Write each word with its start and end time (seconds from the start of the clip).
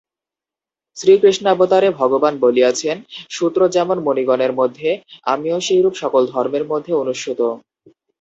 শ্রীকৃষ্ণাবতারে 0.97 1.87
ভগবান 1.91 2.33
বলিয়াছেন 2.39 2.97
সূত্র 3.29 3.61
যেমন 3.67 3.97
মণিগণের 3.99 4.51
মধ্যে, 4.53 4.89
আমিও 5.25 5.57
সেইরূপ 5.61 5.93
সকল 5.93 6.21
ধর্মের 6.33 6.63
মধ্যে 6.67 6.91
অনুস্যূত। 6.93 7.39